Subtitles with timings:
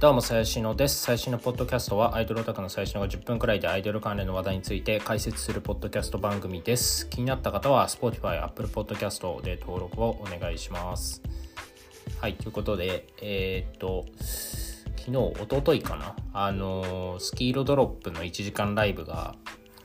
[0.00, 1.02] どうも、最新のです。
[1.02, 7.08] 最新のポッドキャストは、アイドルオタクの最新の10分くらいでアイドル関連の話題について解説するポッドキャスト番組です。
[7.08, 11.20] 気になった方は、Spotify、Apple Podcast で登録をお願いします。
[12.20, 14.04] はい、ということで、えー、っと、
[14.96, 19.34] 昨日、おとといかな、あの、スキーロドロップの1時間ライブが、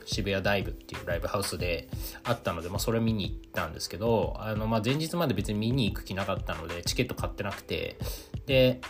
[0.04, 1.88] 渋谷ダイブっていうライブハウスで
[2.22, 7.96] あったので、まあ、それ見に行ったんですけどあの、まあ、前日まで別に見に行く気なかったのでチケット買ってなくて
[8.44, 8.82] で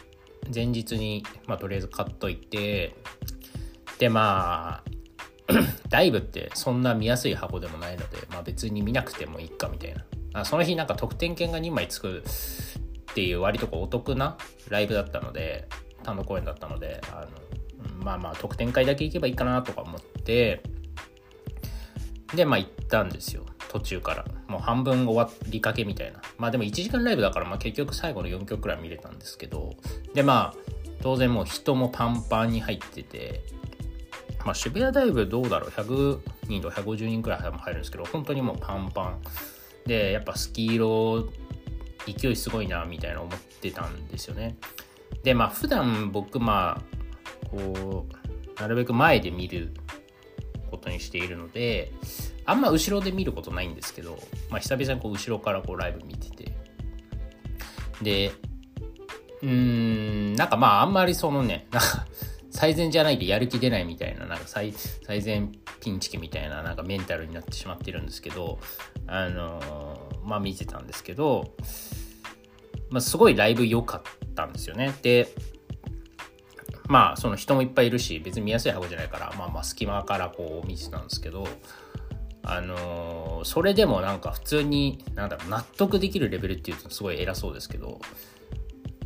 [0.52, 2.96] 前日に、まあ、とりあえず買っといて
[3.98, 4.84] でまあ
[5.88, 10.04] ダイブってそんな見やすい箱でもないので、まあ、別に見なくてもいいかみたいな。
[10.34, 12.24] あその日なんか特典券が2枚つく
[13.10, 14.36] っていう割とこうお得な
[14.68, 15.68] ライブだったので
[16.02, 17.26] 単独公演だったのであ
[17.90, 20.62] のまあまあ特典会だけ行けばいいかなとか思って
[22.34, 23.44] でまあ行ったんですよ。
[23.68, 24.24] 途中から。
[24.54, 26.20] もう半分終わりかけみたいな。
[26.38, 29.74] まあでも1時間ライブだから、まあ、結局最後の4曲くらい見れたんですけど。
[30.14, 33.42] でまあ当然もう人もパンパンに入ってて。
[34.44, 35.70] まあ渋谷ダイブどうだろう。
[35.70, 39.20] 100人と150人くらい入るんですけど本当にもうパンパン。
[39.86, 41.28] でやっぱスキーロ
[42.06, 44.56] 勢いすごいなみたいな思ってたんですよね。
[45.24, 48.06] でまあ普段僕まあこ
[48.56, 49.74] うなるべく前で見る
[50.70, 51.92] ことにしているので
[52.46, 54.18] あんま後ろで見ることないんですけど、
[54.50, 56.52] まあ、久々にこう後ろからこうライブ見てて。
[58.02, 58.32] で
[59.42, 62.06] うんなんかまああんまりそのねなんか
[62.50, 68.58] 最善じゃないとやる気出ないみたいななんか最最善ピンチキみたいななんかメンタルになってしまってるんですけど
[69.06, 71.52] あのー、まあ見てたんですけど、
[72.90, 74.02] まあ、すごいライブ良かっ
[74.34, 74.94] たんですよね。
[75.02, 75.28] で
[76.86, 81.46] まあその人もいっぱいいるし別に見やすい箱じゃないからまあまあ隙間からこう見てたんですけど
[82.44, 88.00] あのー、それでもなんか普通になんだろう納得できるレベルっていうとすごい偉そうですけど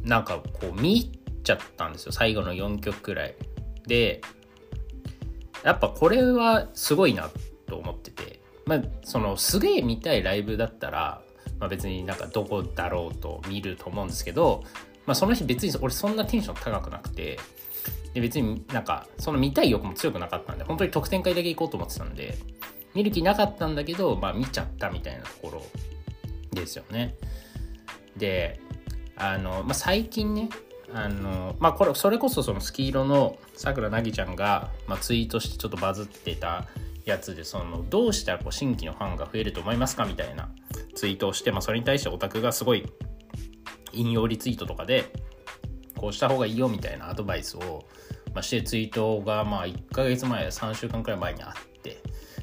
[0.03, 3.35] なんかこう見入っちゃったんですよ最後の4曲くらい。
[3.87, 4.21] で
[5.65, 7.31] やっぱこれはすごいな
[7.67, 11.23] と思っててまあそのすげえ見たいライブだったら、
[11.59, 14.63] まあ、別になんかどこだろうと見ると思うんですけど、
[15.07, 17.39] まあ、その日別に俺そんなテンション高くなくて
[18.15, 22.37] で別になんかその見たい欲も強くなかったんで本当に特典会だけ行こうと思ってたんで
[22.95, 25.63] 見る気なかったんだけど、まあ見ちゃったみたいなところ
[26.53, 27.15] ですよね。
[28.17, 28.61] で、
[29.17, 30.49] あの、まあ最近ね、
[30.93, 36.67] あの、まあこれ、それこそそのスキー色のさくらなぎちゃんが、まあ、ツイートしてちょっとバズってた
[37.05, 40.49] やつで、その、どうしたらこう新規のファンが増えると思いますかみたいな
[40.95, 42.87] ツイートをして、まあそれに対してオタクがすごい
[43.93, 45.13] 引用リツイートとかで、
[45.97, 47.85] こうした方がいいよみたいなアドバイスを、
[48.33, 51.99] まあ、してツイートがまあ1ヶ月前3週間くらい前にあって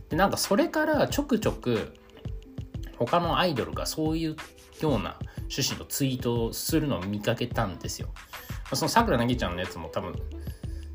[0.09, 1.93] でなんかそれからちょくちょく
[2.97, 4.35] 他のアイドルがそういう
[4.81, 8.09] ような趣旨のツイートをするのを見かけたんですよ。
[8.73, 10.13] そのさくらなぎちゃんのやつも多分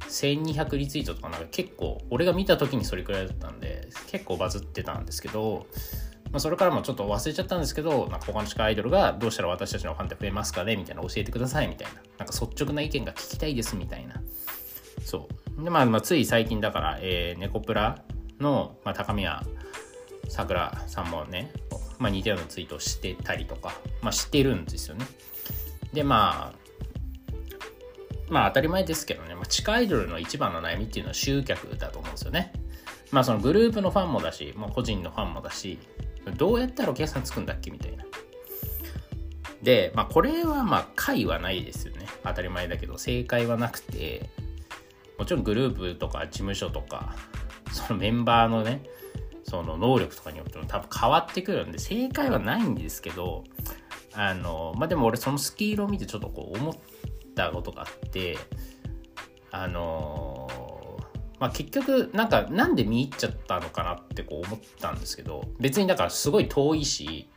[0.08, 5.66] 1200リツイートとかなんか結構俺が見た時にそれくらいだったんで結構バズってたんですけど、
[6.32, 12.02] まあ、それからもちょっと忘れちゃったんですけどなんか他の地下アイドルがどうしたら私たちのファンって増えますかねみたいな教えてくださいみたいな。
[12.18, 14.20] なんか率直な意見が聞きたいですみたいな。
[15.04, 15.28] そ
[15.58, 15.62] う。
[15.62, 18.02] でまあ、まあ、つい最近だから、えー、ネコプラ
[18.40, 19.42] の、まあ、高宮
[20.28, 21.52] さくらさんもね、
[21.98, 25.06] まあ、似たようなツイートをしてたりとか、まあ、してるんですよね。
[25.92, 26.60] で、まあ、
[28.30, 32.52] まあ当たり前ですけどね、まあ、地下アイドルの一番の悩みっていうのは集客だと思うんですよね。
[33.10, 35.78] まあそのグループのファンもだし、まあ、個人のファンもだし、
[36.36, 38.04] どうやったらお客さんつくんだっけみたいな。
[39.62, 42.06] で、まあこれはまあ解はないですよね。
[42.22, 44.30] 当たり前だけど、正解はなくて、
[45.18, 47.16] もちろんグループとか事務所とか、
[47.72, 48.82] そのメンバーのね
[49.44, 53.44] その能力とかによっても多分変わってくるんで正解はないんですけど
[54.14, 56.74] あのまあでも俺そのスキールを見てちょっとこう思っ
[57.34, 58.38] たことがあって
[59.50, 60.48] あの
[61.38, 67.28] まあ結局なんかなんで見入っちゃったのかなってこう思ったんですけど別にだからすごい遠いし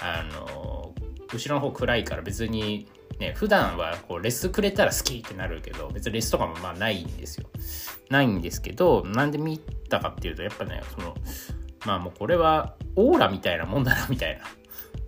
[0.00, 0.94] あの
[1.32, 2.88] 後ろの方暗いから別に
[3.20, 7.46] ね、普段はこうレスくれたら好きってなるけど、別にレスとかもまあないんですよ。
[8.08, 11.14] ないんですけど、なんで見たかっていうと、やっぱね、その、
[11.84, 14.44] まあもうこれはオーラみたいなもんだな、みたいな。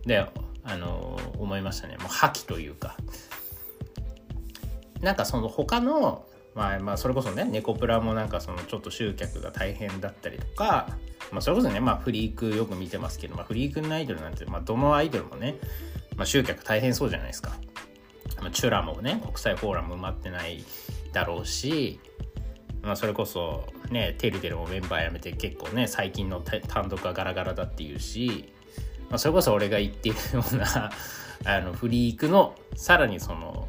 [0.05, 0.27] で、
[0.63, 1.97] あの、思いましたね。
[1.97, 2.97] もう覇気というか。
[5.01, 10.89] なんかその他の、まあまあそれこそね、ネコプラもなんかそのちょっと集客が大変だったりとか、
[11.31, 15.57] まあそれこそね、まあフリークよく見てますけど、まあフリークのアイドルなんて、まあどのアイドルもね、
[16.15, 17.57] まあ集客大変そうじゃないですか。
[18.43, 20.65] まあ、チュラもね国際フォーラム埋まってない
[21.13, 22.01] だろうし、
[22.83, 28.53] まあ、それこそねテルテルもメンバー辞めて結構ね最近の単独がガラガラだっていうし、
[29.09, 30.91] まあ、それこそ俺が言ってるような
[31.45, 33.69] あのフリークのさらにその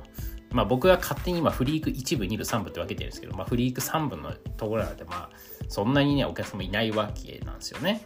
[0.51, 5.35] まあ僕が勝手に今フリーク1部2部3部って分けてるんですけど、まあ、フリーク3部のところなんてまあ
[5.67, 8.05] そんなにねお客様いないわけなんですよね。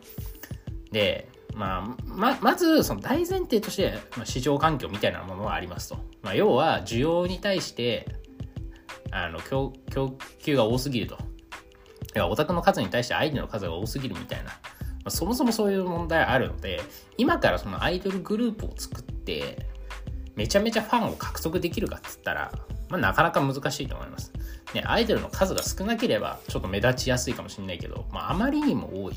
[0.92, 5.98] で、まあ、ままずその大前提として、まあ、市場環境みたいなものはありますと。
[6.22, 8.06] まあ、要は需要に対して
[9.12, 9.74] あの供
[10.40, 11.18] 給が多すぎると。
[12.20, 14.46] オタクの数に対してアイドルの数が多すぎるみたいな。
[14.46, 14.52] ま
[15.06, 16.82] あ、そもそもそういう問題あるので、
[17.18, 19.66] 今からそのアイドルグループを作って、
[20.36, 22.52] めちゃめちゃファンを獲得できるかっつったら、
[22.90, 24.32] まあ、なかなか難しいと思います。
[24.74, 29.16] ね、アイドルの数が少なければちょっと目立ちやすいかもしれないけど、まあ、あまりにも多い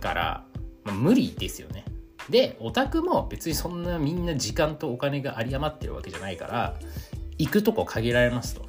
[0.00, 0.44] から、
[0.84, 1.84] まあ、無理ですよね。
[2.28, 6.78] で、オタクも別にそんなみんな時間とお金が有り余ってるわけじゃないから、
[7.38, 8.68] 行くとこ限られますと。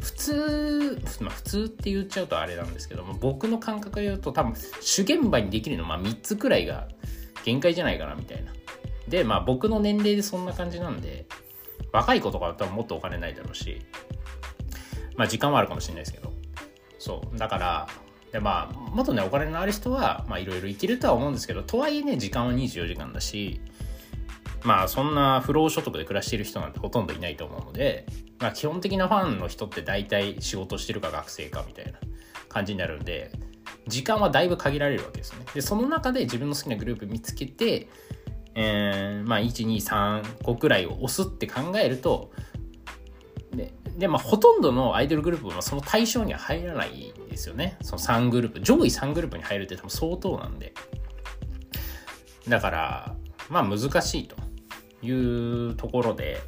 [0.00, 6.88] 普通、まあ、普通って言っちゃうとあれなんですけども、僕の感覚で言うと多分主現場にできるのまあ3つくらいが
[7.44, 8.52] 限界じゃないかなみたいな。
[9.08, 11.26] で、まあ僕の年齢でそんな感じなんで、
[11.92, 13.80] 若い子とかだったらもっとお金ないだろうし、
[15.16, 16.32] まあ時間はあるかもしれないですけど、
[16.98, 17.38] そう。
[17.38, 17.88] だから、
[18.32, 23.60] でまあ、もっとね、お金のある人は、いろいろいけるとは思うんですけど、とはいえね、時間は24時間だし、
[24.64, 28.06] まあそんな不労所得で暮らしている人なんてほとんどいないと思うので、
[28.38, 31.98] まあ基本的なファンの人って大体仕事してるか学生かみたいな
[32.48, 33.32] 感じになるんで、
[33.86, 35.44] 時間はだいぶ限られるわけですね。
[35.54, 37.88] で、その中で自分の好きなグループ見つけて、
[38.54, 42.30] えー、ま、1、2、3個くらいを押すって考えると、
[43.96, 47.76] で、まあ、ほとんどのアイドルグループはその対象には入らないんですよね。
[47.82, 50.72] その3グループ、上位3グループに入るって多分相当なんで。
[52.48, 53.16] だから、
[53.48, 54.36] まあ難しいと
[55.04, 56.38] いうところで、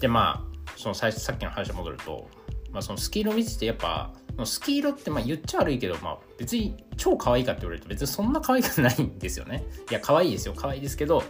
[0.00, 2.28] で、まあ、その最初さっきの話に戻ると、
[2.72, 4.12] まあ、そのスキールを見ててやっぱ
[4.44, 9.64] スキー色ってまあ言っちゃ悪いけど、まあ、別に超可愛いかって言われると別にそんな可愛くないんですよね。
[9.88, 10.54] いや、可愛いですよ。
[10.56, 11.22] 可愛いですけど、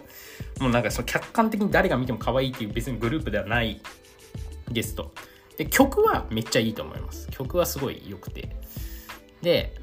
[0.59, 3.79] もうなんかその客観的に誰が見ても可愛いっていう別にグループではない
[4.69, 5.13] ですと。
[5.57, 7.29] で、曲はめっちゃいいと思います。
[7.31, 8.55] 曲はすごい良くて。
[9.41, 9.73] で、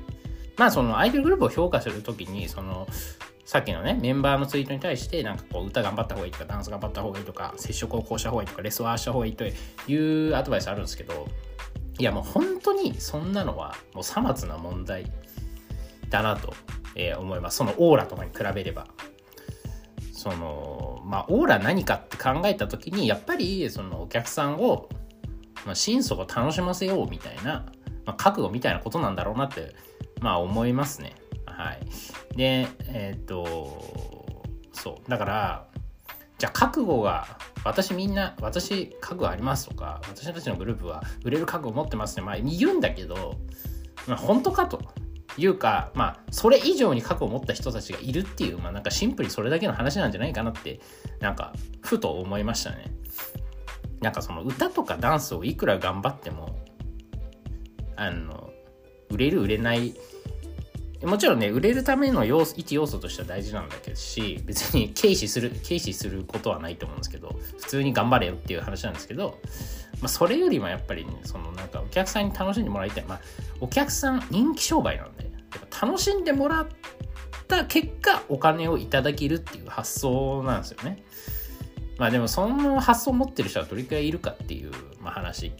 [0.57, 2.87] まあそのアイドルグループを評価するときに、その、
[3.45, 11.27] さっきのね、メンバーのツイートに対して、なんかこう、歌頑張った方がいいとか、ダンス頑張った方がいいとか、接触をこうした方がいいとか、レスをああした方がいいというアドバイスあるんですけど、
[11.99, 15.11] いやもう本当にそんなのはもうさまつな問題
[16.09, 16.55] だなと、
[17.19, 18.87] 思いますそのオーラとかに比べれば
[20.13, 20.72] その
[21.05, 24.89] まあオーラ何かって考えた時にやっぱりそのお客さんを、
[25.67, 27.67] まあ、心底楽しませようみたいな、
[28.05, 29.75] まあ、覚悟みたいなことなんだろうなって
[30.21, 31.15] まあ思いますね。
[31.47, 32.37] はい。
[32.37, 34.27] でえっ、と
[34.73, 35.11] そう。
[35.11, 35.67] だから
[36.39, 43.37] じゃあ覚悟が私みんな私覚悟ありますとか私たちのグループは売れる覚悟を持ってますってまあ言うんだけど、
[44.09, 44.81] まあ、本当かと。
[45.39, 50.81] いうかまあそれ以上に覚悟を持った人たちがいるっていうまあなんかシンプルにそれだけの話なんじゃないかなって
[51.21, 52.93] なんかふと思いましたね。
[54.01, 56.59] なんかその歌とかダンスをいくら頑張っても
[57.95, 58.51] あの
[59.11, 59.95] 売れる売れない
[61.05, 69.39] もちろんね、売れるための要素、一要素としては大事なんだけどし、別に軽視する、軽視することはないと思うんですけど、普通に頑張れよっていう話なんですけど、
[70.03, 73.05] まあ、それよりもやっぱりね、そのなんかお客さんに楽しんでもらいたい。
[73.05, 73.21] まあ、
[73.61, 75.31] お客さん、人気商売なんで、
[75.81, 76.67] 楽しんでもらっ
[77.49, 81.03] た結果、お金をいただけるっていう発想なんですよね。
[81.99, 85.53] まあでも、その発想を持ってる人はどれくらいいるかっていう、まあ、話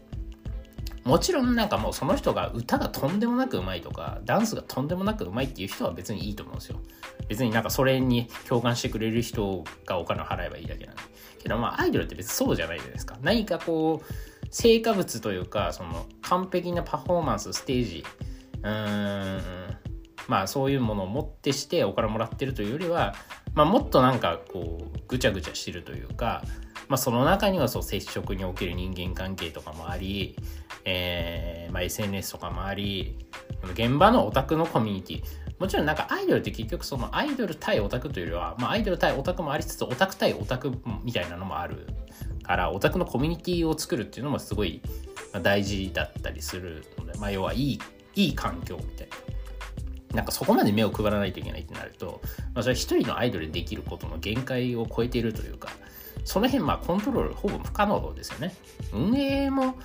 [1.05, 6.79] もちろんなんかもうその人が歌がとんでもなくうまいとか、ダンスがとんでもなくうまいっていう人は別にいいと思うんですよ。
[7.27, 11.01] 別になんかそれに共感してくれる人がお金を払えばいいだけなんで。
[11.41, 13.17] けどまあアイドルって別にそうじゃないじゃないですか。
[13.21, 18.05] 何かこう、成果物というか、その完璧なパフォーマンス、ステージ、
[18.61, 19.41] うーん、
[20.27, 23.15] まあそういうものをもってしてお金もらってるというよりは、
[23.55, 26.43] まあもっとなんかこう、ぐちゃぐちゃしてるというか、
[26.87, 30.37] まあその中にはそう接触における人間関係とかもあり、
[30.85, 33.17] えーまあ、SNS とかもあり
[33.73, 35.23] 現場のオタクのコミュニティ。
[35.59, 41.87] もちろんなんかアイドルって結局そのアイドル対オタクというよりは、まあ、アイドル対オタクもありつつオタク対オタクみたいなのもある。
[42.43, 44.81] からオタクのコミュニティを作るっていうのもすごい
[45.41, 47.79] 大事だったりするので、まあ、要はいい
[48.15, 49.15] いい環境みたいな。
[50.13, 52.21] なんかそこまで目を配らないといけないってなると、
[52.53, 55.69] まあ、それは一人のアイドルでできることの限界を超えているというか、
[56.23, 58.53] その辺まあコントロールほぼ不可能ですよね。
[58.91, 59.75] 運営も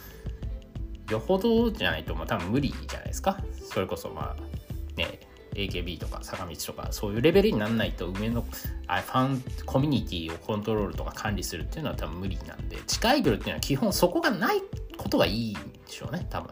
[1.11, 3.39] よほどじゃないと、まあ、多分無理じゃないですか。
[3.73, 5.21] それこそ、まあ、ね、
[5.59, 8.45] AKB とか坂道とかそういうレベルにならないと上の
[8.87, 14.63] あファンコミュニティをコントロールとか管理するっていうのは多分無理なんで地下アイドルっていうのは基本そこがない
[14.97, 16.51] ことがいいんでしょうね多分。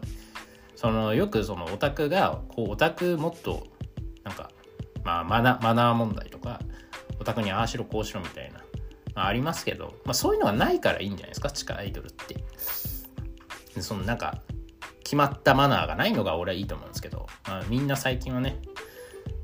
[0.75, 3.65] そのよくそのオタクがこうオタクもっと
[4.23, 4.51] なんか、
[5.03, 6.59] まあ、マナマナー問題とか
[7.19, 8.61] オタクにああしろこうしろみたいな
[9.17, 12.37] まあ、ありますけど、まあ、そういうのがないからいいんじゃないですか地下アイドルって。
[13.81, 14.41] そのなんか
[15.03, 18.59] 決まったマナーがないのが俺はいいと思うんですけど、まあ、みんな最近はね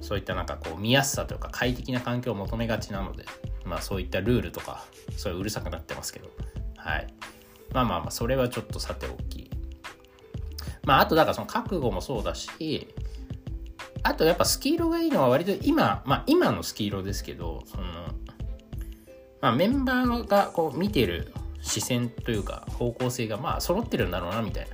[0.04, 3.26] そういったなんかこう見やすさというか快適な環境を求めがちなので
[3.66, 4.86] まあそういったルールとか
[5.18, 6.30] そういううるさくなってますけど。
[6.84, 7.08] はい。
[7.74, 9.50] まあまあまあそれはちょっとさておき。
[10.84, 12.94] まああとだからその覚悟もそうだし
[14.04, 17.84] あとやっぱスキーロがいいのは割と今まあ今のスキーロですけどその
[19.42, 24.70] まあメンバーがこう見てる視線というか方向性がまあ揃ってるんだろうなみたいな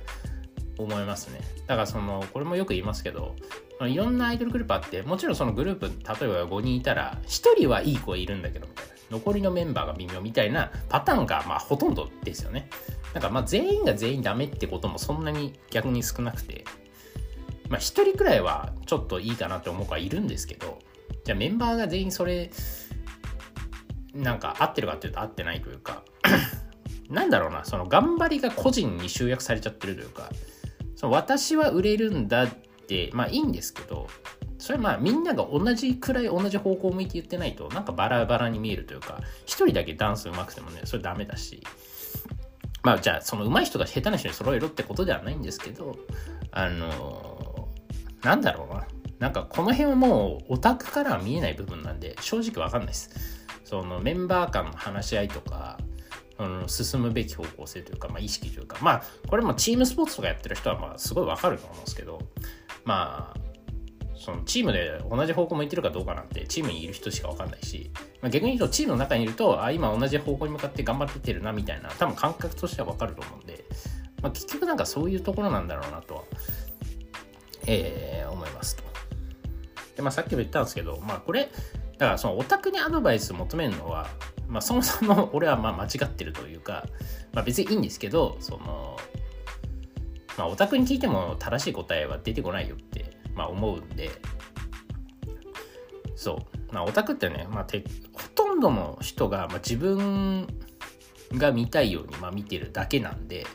[0.78, 1.40] 思いますね。
[1.68, 3.36] だからそのこれもよく言いますけど
[3.88, 8.90] いろんなアイドルグループあってもちろんそのグループ例えば5人いたら1人はいい子いるんだけどみたいな。
[9.10, 12.70] 残りのメンバーが微妙みたいなパターンがまあほとんどですよね。
[13.12, 16.64] なんかまあ全員が全員ダメってこともそんなに逆に少なくて。
[17.70, 20.80] まあ1人くらいはちょっといいかなって思う子はいるんですけど
[21.24, 22.50] じゃあメンバーが全員それ
[24.12, 26.02] なんか合ってるかっていうと合ってないというか
[27.08, 30.30] なんだろうなその頑張りが個人に集約されちゃってるというか
[30.96, 32.48] その私は売れるんだ
[32.90, 34.08] ってまあいいんですけど
[34.58, 41.62] それはまあみんなが同じくらい同じ方向を向いて言ってないとなんかバラバラに見えるというか一人だけダンス上手くてもねそれダメだし
[42.82, 45.96] まあじゃあその上手い人が下手な人に揃えろってことではないんですけど
[46.50, 48.86] あのー、なんだろうな。
[49.20, 53.10] なんかこの辺はもうオタクからは見えない部分なんで正直わかんないです。
[53.64, 55.78] そのメンバー間の話し合いとか
[56.40, 62.18] うん、進むべき方向性というか、まあ、意識というかまあこれもチームスポーツとかやってる人はまあすごいわかると思うんですけど
[62.84, 63.40] まあ
[64.16, 73.64] そのチームで同じ方向向いてるかどうかなんてチームにいる人しか分かんないし、まあ、逆に言うとチームの中にいるとあ今同じ方向に向かって頑張っててるなみたいな多分感覚としては分かると思うんで、
[74.22, 76.22] まあ、結局なんかそういうところなんだろうなとは、
[77.66, 78.82] えー、思いますと。
[79.96, 81.50] でまあ、さっきも言ったんですけど、まあ、これ
[81.98, 84.06] だからそのオタクにアドバイス求めるのは
[84.50, 86.84] まあ、そもそも俺はまあ間違ってるというか、
[87.32, 88.98] まあ、別にいいんですけどその
[90.40, 93.04] まあオタクに聞いても正しい答えは出てこないよって、
[93.34, 94.10] まあ、思うんで
[96.16, 100.46] そうまあオタクってね、まあ、てほとんどの人が、まあ、自分
[101.34, 103.46] が見たいように、まあ、見てるだけなんで、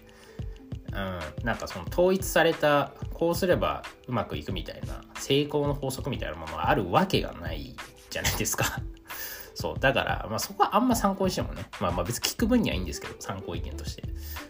[0.93, 7.75] うん、なんかその統一されたこうすればうまくいくみたいな成功の法則みたいなものがあるわけがない
[8.11, 8.65] じゃないですか
[9.55, 9.79] そう。
[9.79, 14.03] だから、まあそこはあんま参考にしてもね、まあまあ別に聞く分にはいいんですけど、参考意見として。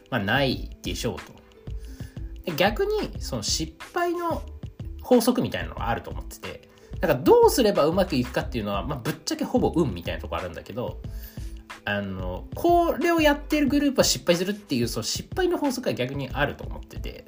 [0.10, 1.45] まあないでしょうと。
[2.54, 4.44] 逆に、その失敗の
[5.02, 11.02] 法則みたいなのがあると思ってて、だからどうすればうまくいくかっていうのは、まあぶっちゃけほぼ運みたいなとこあるんだけど、
[11.84, 17.25] あの、これをやってるグループは失敗するっていう、その失敗の法則は逆にあると思ってて、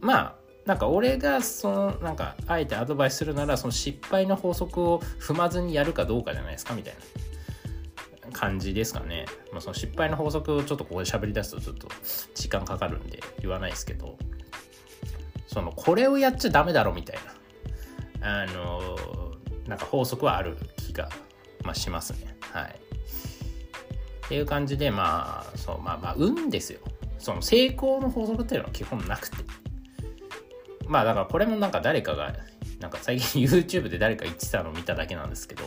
[0.00, 0.34] まあ、
[0.66, 7.00] なんか俺がそのなんかあえてアドバイスするならその失敗の法則を踏まずにやるかどうかじゃないですかみたいな。
[8.32, 9.26] 感じですかね。
[9.52, 11.88] まあ、その失敗の法則をちょっとここで喋り出すとちょっと
[12.34, 14.18] 時間かかるんで言わないですけど
[15.46, 17.18] そのこれをやっちゃダメだろみたい
[18.20, 18.96] なあの
[19.66, 21.08] なんか法則はある気が、
[21.64, 22.36] まあ、しますね。
[22.40, 22.76] はい。
[24.26, 26.80] っていう感じでまあそうまあまあ運ですよ。
[27.18, 29.36] その成功の法則っていうのは基本なくて。
[30.86, 32.34] まあだからこれもなんか誰かが、
[32.80, 35.64] なんか最近 YouTube で誰か言ってたのを見ただけなんですけど、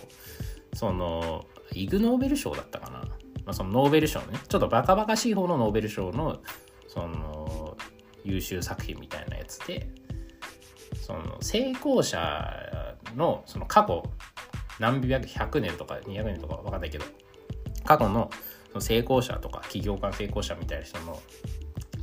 [0.74, 3.00] その、イグ・ノーベル賞だったかな。
[3.00, 3.06] ま
[3.48, 6.40] あ、そのノーベル賞ね、ちょっとバカバカしい方のノーベル賞の、
[6.88, 7.78] その、
[8.24, 9.90] 優秀作品みたいなやつで、
[11.02, 12.20] その、成功者
[13.16, 14.04] の、その過去、
[14.80, 17.06] 何百、100年とか200年とかわかんないけど、
[17.84, 18.30] 過去の
[18.80, 21.20] 成功者とか起業家成功者みたいな人の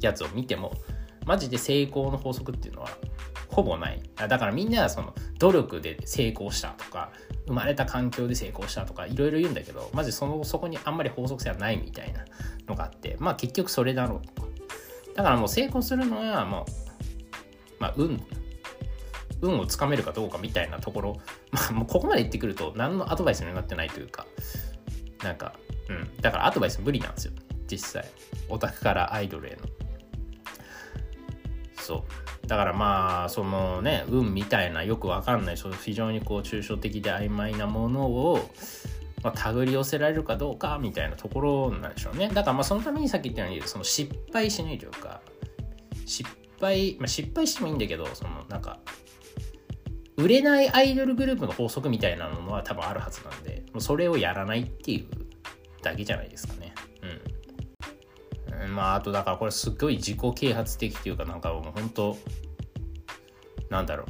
[0.00, 0.72] やつを見ても、
[1.24, 2.88] マジで成功の法則っていうのは
[3.56, 4.02] ほぼない。
[4.28, 7.10] だからみんなはその努力で成功したとか、
[7.46, 12.26] 生まれた環境で成功したとかいろいろ言うんだけど、マジそのそこにあんまり法則性はないみたいな
[12.68, 14.46] のがあって、まあ結局それだろうと。
[15.14, 18.22] だからもう成功するのはもう、まあ運、
[19.40, 21.16] 運をつかめるかどうかみたいなところ、
[21.50, 24.26] まあもうここまで言ってくると何のアドバイスにもなってないというか、
[25.24, 25.54] なんか、
[25.88, 27.32] うん、だからアドバイス無理なんですよ、
[27.70, 28.04] 実際。
[28.50, 29.62] オタクからアイドルへの。
[31.78, 38.50] そうだからまあそのね運みたいなよくわかんない非常にこう抽象的で曖昧なものを、
[39.22, 42.28] まあ、手繰り寄せられるかどうかみたいなところなんでしょうね。
[42.28, 45.20] だからまあそのためにさっき言ったようにその失敗しないというか
[46.04, 46.28] 失
[46.60, 48.78] 敗、まあ、失敗してもいいんだけどそのなんか
[50.16, 55.06] 売れないアイドルグループの法則みたいなものは多分あるはずなんでそれをやらないっていう
[55.82, 56.65] だけじゃないですかね。
[58.66, 62.16] まああとだからこれすっごい自己啓発的っていうかなんかもう本当
[63.70, 64.04] なんだろ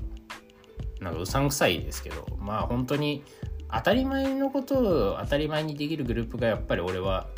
[1.01, 1.05] う。
[1.05, 3.23] なんかうさんくさいですけどまあ本当に
[3.71, 7.29] 当たり前のことを当たり前にできるグループがやっぱり俺は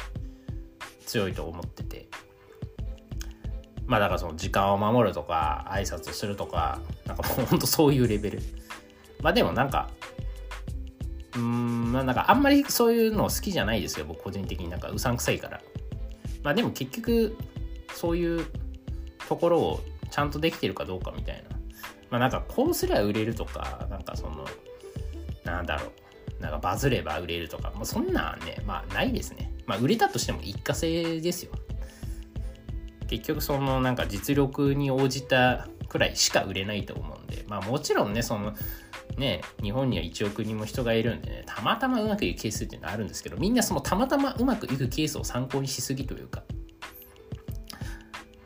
[1.06, 2.08] 強いと思ってて。
[3.86, 8.42] まあだからその時間を守るとか挨拶するとかなんかもうほんとそういうレベル。
[9.22, 9.90] まあでもなんか
[11.34, 14.68] うーんまあなんかあんまりそういうの好きじゃないですよ僕個人的に。
[14.68, 15.62] なんかうさんくさいから。
[16.42, 17.36] まあでも結局
[17.94, 18.46] そういう
[19.28, 19.80] ところを
[20.10, 21.56] ちゃんとできてるかどうかみたいな。
[22.10, 24.46] まあなんかこうすりゃ売れるとかなんかその
[25.44, 26.42] なんだろう。
[26.42, 27.70] なんかバズれば売れるとか。
[27.70, 29.52] もうそんなんねまあないですね。
[29.66, 31.52] まあ売れたとしても一過性ですよ。
[33.08, 37.44] 結局そのなんか実力に応じたくらいしか売れないと思うんで。
[37.48, 38.54] まあもちろんねその
[39.16, 46.42] ね日本には1億人も人がいるんでねたまたまうまくいくケースっていうのはあるんですけどみんなそのたまたまうまくいくケースを参考にしすぎというか。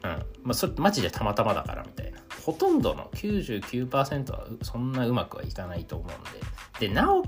[0.05, 0.11] うん。
[0.43, 2.19] まあそれマジでたまたまだからみたいな。
[2.45, 6.89] ほとんどの99%はそんなうまくはいかないと思うんで。
[6.89, 7.23] でなお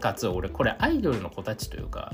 [0.00, 2.12] かつ俺これアイドルの子たちというか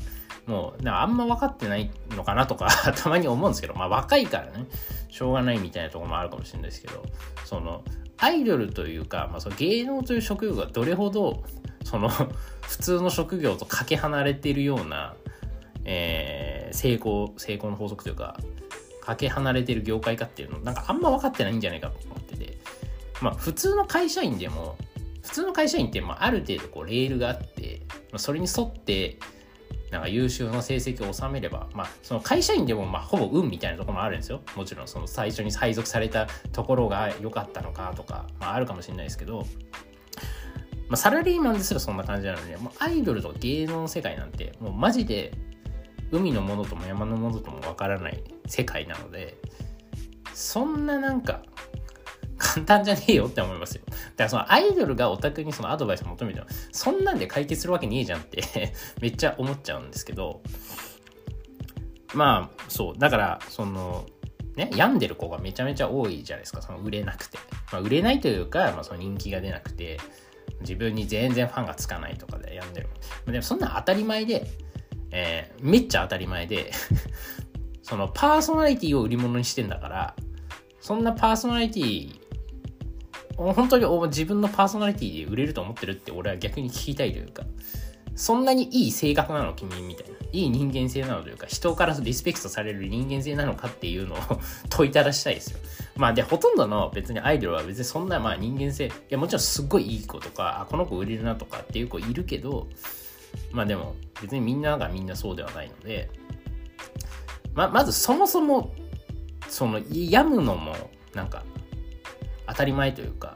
[0.52, 4.66] もうあんま分かってないのかなとか たまに思うんですけどまあ若いからね
[5.09, 7.02] しょうがないみたいなとこもあるかもしれないですけど
[7.47, 7.82] その
[8.18, 11.42] アイドルというか、まあ、その芸能という職業がどれほど
[11.85, 12.11] その
[12.61, 15.14] 普通の職業とかけ離れているような、
[15.87, 18.37] えー、成功成功の法則というか
[19.00, 22.59] かけ離れている業界かっていうのなんかあんま分かってないんじゃないかと思ってて
[23.23, 24.76] まあ普通の会社員でも
[25.23, 27.80] 普通の会社員ってまあある程度こうレールがあって
[28.12, 29.16] まそれに沿って
[29.92, 34.40] なんか優秀な成績を収めれば、まあ、その会社員でもまあほぼ運みたいなところもあるんですよ。
[34.56, 39.46] もちろんその最初に配属されたところが良かったのかとか、まあ、あるかもしれないですけど、
[40.88, 45.32] まあ、サラリーマンですらそんな感じなので、もうアイドルと芸能の世界なんて、もうマジで
[46.11, 49.37] 海のものとも山のものともわからない世界なので、
[50.32, 51.42] そんななんか
[52.42, 53.82] 簡単じゃねえよって思いますよ。
[53.87, 58.42] だからそのアイドルがオタクにそのアドバイスを求めても、そんなんで解決するわけねえじゃんって
[59.00, 60.42] めっちゃ思っちゃうんですけど、
[62.14, 64.06] まあそう、だからその、
[64.56, 67.38] ね、病んでる子がめちゃめちゃ多いじゃないですか、その売れなくて。
[67.73, 69.99] まあ、売れないというか、まあ、その人気が出なくて、
[70.60, 72.88] 自分に全然ファンがつかないとかで病んでる。
[73.26, 74.47] でもそんな当たり前で、
[75.10, 76.73] えー、めっちゃ当たり前で
[77.82, 80.14] そのパーソナリティを売り物にしてんだから、
[80.80, 82.22] そんなパーソナリティ
[83.36, 87.45] 本当に自分のパーソナリティで売れると思ってるって俺は逆に聞きたいというか、
[88.14, 90.12] そんなにいい性格なの君みたいな。
[90.32, 94.18] いい人間性なのというか、人からリスペクトされる人間性なのかっていうのを
[94.71, 95.58] 問いただしたいですよ。
[95.95, 102.66] まあで、ほとんどの別にアイドルは別にそんなまあ人間性、いやもちろんすっごいいい子とか、あ、この子売れるなとかっていう子いるけど、
[103.50, 106.08] まあでも別にみんながみんなそうではないので、
[107.54, 108.75] ま、まずそもそも、
[109.49, 110.75] その、病むのも、
[111.14, 111.45] なんか、
[112.52, 113.34] 当たり前というか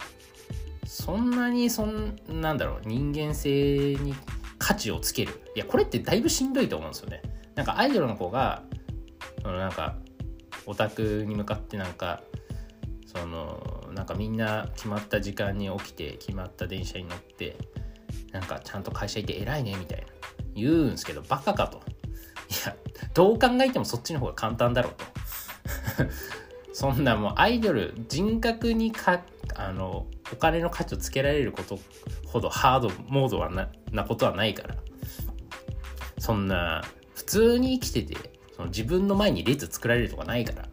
[0.87, 4.15] そんなにそんなんだろう人間性に
[4.59, 5.43] 価値をつける。
[5.55, 7.23] いやこれってだいぶしんどいと思うんですよね。
[7.55, 8.63] なんかアイドルの子が
[9.43, 9.97] そのなんか
[10.67, 12.23] オタクに向かってなんか
[13.07, 17.57] そのなんかみんな決まった時間に起きて決まった電車に乗って
[18.33, 20.07] なんかちゃんと会社行って偉いねみたいな
[20.55, 21.79] 言うんすけどバカかと。
[21.79, 21.81] い
[22.67, 22.77] や
[23.15, 25.05] どう考えてもそっちの方が簡単だろうと。
[26.77, 29.23] そんなもうアイドル人格にか
[29.55, 31.79] あのお金の価値をつけられること
[32.27, 34.77] ほどハードモードはななことはないから。
[36.19, 36.85] そんな
[37.15, 40.69] 普通に生きててその自分の前に列作られるとかないから。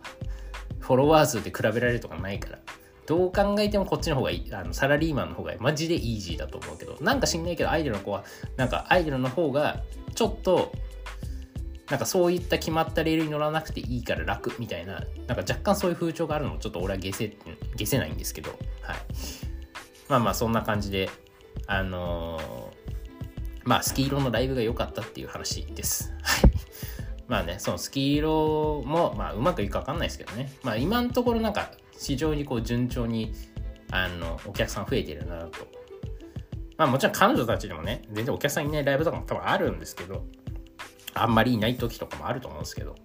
[0.82, 2.60] フォロワー数で比べられるとかないから。
[3.06, 4.54] どう考えてもこっちの方がいい。
[4.54, 6.98] あのサラリーマンの方がマジでイージーだと思うけど。
[7.00, 8.26] なんか知んないけどアイドルの子は
[8.58, 9.82] なんかアイドルの方が
[10.16, 10.74] ちょっと
[11.94, 17.38] なんかそういった決まったレールに乗らなくていいから楽みたいな、なんか若干そういう風潮があるのもちょっと俺は下せ、
[17.76, 18.50] 下せないんですけど、
[18.82, 18.98] はい。
[20.10, 21.08] まあまあそんな感じで、
[21.68, 22.42] あのー、
[23.66, 26.12] まあスキーロのライブが良かったっていう話です。
[26.24, 26.52] はい。
[27.28, 30.52] まあね、そのスキーロも、まあうまくいくかわかんないですけどね。
[30.64, 33.36] まあ今のところなんか非常にこう順調に、
[33.92, 35.68] あの、お客さん増えてるなと。
[36.76, 40.26] まあもちろん彼女たちでもね、全然お客さんいないライブとかも多分あるんですけど、
[41.14, 42.96] あんまりいない時とかもあると思うんですけど、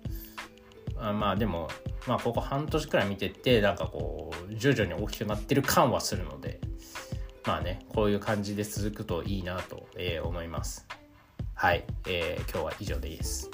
[0.99, 1.68] あまあでも、
[2.07, 6.61] まあここ半年くらい見てて、なんかこう、徐々に大きくなってる感はするので、
[7.47, 10.87] まあね、こういう感じで続くといいなと、えー、思います。
[11.55, 13.51] はい、えー、今日は以上です。